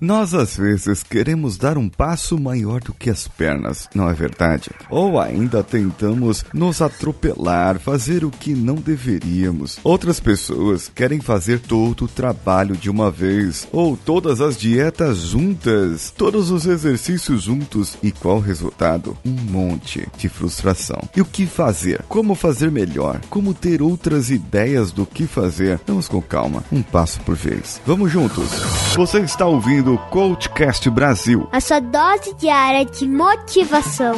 [0.00, 4.70] Nós às vezes queremos dar um passo maior do que as pernas, não é verdade?
[4.88, 9.78] Ou ainda tentamos nos atropelar, fazer o que não deveríamos.
[9.84, 16.10] Outras pessoas querem fazer todo o trabalho de uma vez, ou todas as dietas juntas,
[16.16, 19.18] todos os exercícios juntos, e qual resultado?
[19.22, 21.02] Um monte de frustração.
[21.14, 22.02] E o que fazer?
[22.08, 23.20] Como fazer melhor?
[23.28, 25.78] Como ter outras ideias do que fazer?
[25.86, 27.82] Vamos com calma, um passo por vez.
[27.84, 28.48] Vamos juntos.
[28.96, 31.48] Você está ouvindo do Coachcast Brasil.
[31.50, 34.14] A sua dose diária de motivação.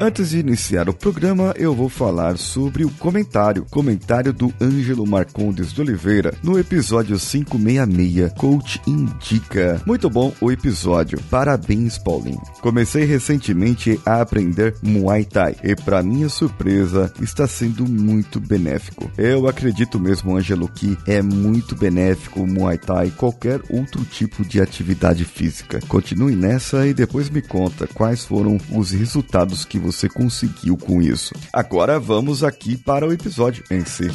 [0.00, 5.72] Antes de iniciar o programa, eu vou falar sobre o comentário, comentário do Ângelo Marcondes
[5.72, 9.80] de Oliveira, no episódio 566, Coach Indica.
[9.86, 11.20] Muito bom o episódio.
[11.30, 12.42] Parabéns, Paulinho.
[12.60, 19.08] Comecei recentemente a aprender Muay Thai e, para minha surpresa, está sendo muito benéfico.
[19.16, 24.44] Eu acredito mesmo, Ângelo, que é muito benéfico o Muay Thai e qualquer outro tipo
[24.44, 25.78] de atividade física.
[25.86, 31.34] Continue nessa e depois me conta quais foram os resultados que você conseguiu com isso.
[31.52, 34.08] Agora vamos aqui para o episódio em si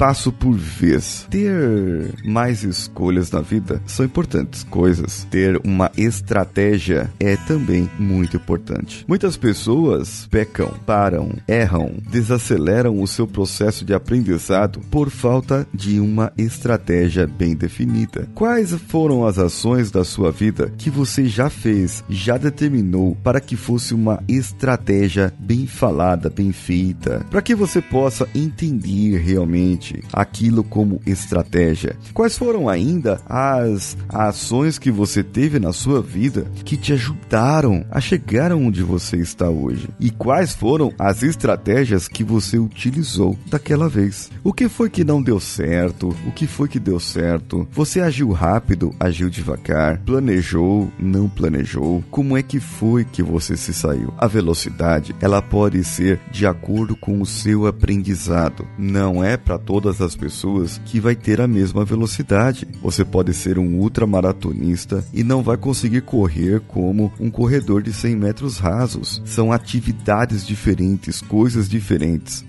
[0.00, 1.26] passo por vez.
[1.28, 5.26] Ter mais escolhas na vida são importantes coisas.
[5.30, 9.04] Ter uma estratégia é também muito importante.
[9.06, 16.32] Muitas pessoas pecam, param, erram, desaceleram o seu processo de aprendizado por falta de uma
[16.38, 18.26] estratégia bem definida.
[18.34, 23.54] Quais foram as ações da sua vida que você já fez, já determinou para que
[23.54, 31.00] fosse uma estratégia bem falada, bem feita, para que você possa entender realmente aquilo como
[31.06, 31.96] estratégia?
[32.12, 38.00] Quais foram ainda as ações que você teve na sua vida que te ajudaram a
[38.00, 39.88] chegar onde você está hoje?
[39.98, 44.30] E quais foram as estratégias que você utilizou daquela vez?
[44.42, 46.14] O que foi que não deu certo?
[46.26, 47.66] O que foi que deu certo?
[47.72, 52.02] Você agiu rápido, agiu devagar, planejou, não planejou?
[52.10, 54.12] Como é que foi que você se saiu?
[54.18, 58.66] A velocidade, ela pode ser de acordo com o seu aprendizado.
[58.78, 62.68] Não é para todas as pessoas que vai ter a mesma velocidade.
[62.82, 68.14] Você pode ser um ultramaratonista e não vai conseguir correr como um corredor de 100
[68.14, 69.22] metros rasos.
[69.24, 72.44] São atividades diferentes, coisas diferentes.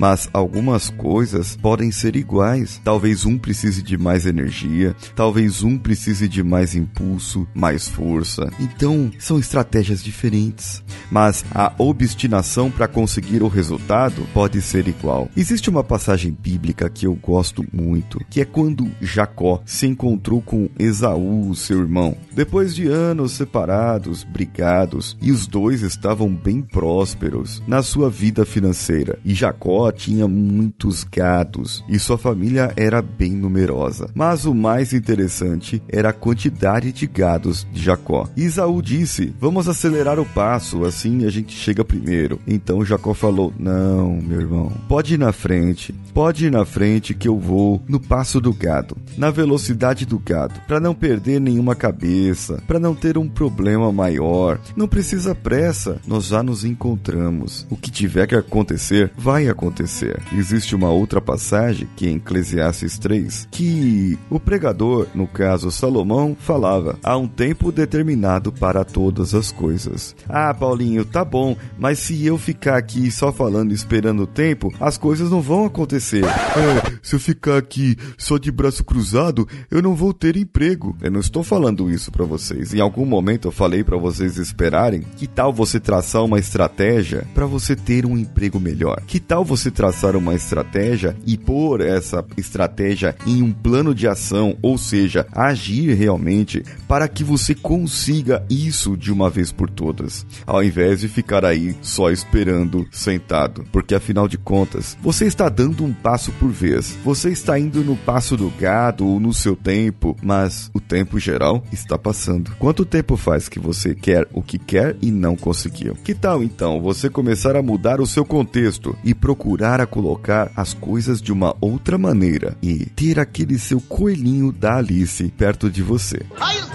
[0.00, 2.80] mas algumas coisas podem ser iguais.
[2.82, 8.50] Talvez um precise de mais energia, talvez um precise de mais impulso, mais força.
[8.58, 15.28] Então, são estratégias diferentes, mas a obstinação para conseguir o resultado pode ser igual.
[15.36, 20.68] Existe uma passagem bíblica que eu gosto muito, que é quando Jacó se encontrou com
[20.78, 22.16] Esaú, seu irmão.
[22.32, 29.18] Depois de anos separados, brigados, e os dois estavam bem prósperos na sua vida financeira,
[29.24, 34.10] e Jacó tinha muitos gados e sua família era bem numerosa.
[34.14, 38.28] Mas o mais interessante era a quantidade de gados de Jacó.
[38.36, 42.40] Isaú disse: Vamos acelerar o passo, assim a gente chega primeiro.
[42.46, 47.28] Então Jacó falou: Não, meu irmão, pode ir na frente, pode ir na frente que
[47.28, 52.62] eu vou no passo do gado, na velocidade do gado, para não perder nenhuma cabeça,
[52.66, 54.60] para não ter um problema maior.
[54.76, 57.66] Não precisa pressa, nós já nos encontramos.
[57.70, 60.20] O que tiver que acontecer, vai acontecer acontecer.
[60.32, 66.36] Existe uma outra passagem, que é em Eclesiastes 3, que o pregador, no caso Salomão,
[66.38, 70.14] falava: há um tempo determinado para todas as coisas.
[70.28, 74.98] Ah, Paulinho, tá bom, mas se eu ficar aqui só falando esperando o tempo, as
[74.98, 76.24] coisas não vão acontecer.
[76.24, 80.96] É, se eu ficar aqui só de braço cruzado, eu não vou ter emprego.
[81.00, 82.74] Eu não estou falando isso para vocês.
[82.74, 85.02] Em algum momento eu falei para vocês esperarem.
[85.16, 89.00] Que tal você traçar uma estratégia para você ter um emprego melhor?
[89.06, 94.08] Que tal você você traçar uma estratégia e pôr essa estratégia em um plano de
[94.08, 100.26] ação, ou seja, agir realmente para que você consiga isso de uma vez por todas,
[100.46, 105.84] ao invés de ficar aí só esperando sentado, porque afinal de contas, você está dando
[105.84, 106.96] um passo por vez.
[107.04, 111.62] Você está indo no passo do gado ou no seu tempo, mas o tempo geral
[111.72, 112.52] está passando.
[112.58, 115.94] Quanto tempo faz que você quer o que quer e não conseguiu?
[115.94, 120.50] Que tal então você começar a mudar o seu contexto e procurar procurar a colocar
[120.54, 125.82] as coisas de uma outra maneira e ter aquele seu coelhinho da Alice perto de
[125.82, 126.20] você.
[126.38, 126.69] Ai,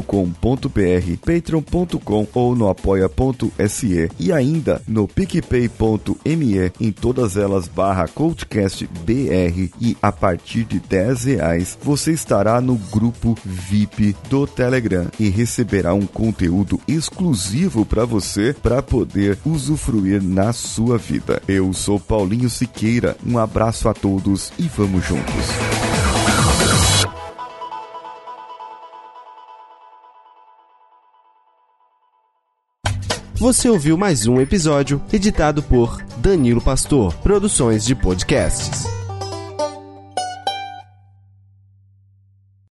[1.25, 10.11] patreon.com ou no apoia.se e ainda no picpay.me em todas elas barra coachcastbr e a
[10.11, 16.79] partir de 10 reais você estará no grupo VIP do Telegram e receberá um conteúdo
[16.87, 18.81] exclusivo para você para
[19.45, 21.41] usufruir na sua vida.
[21.47, 25.45] Eu sou Paulinho Siqueira, um abraço a todos e vamos juntos.
[33.35, 39.04] Você ouviu mais um episódio editado por Danilo Pastor, Produções de Podcasts.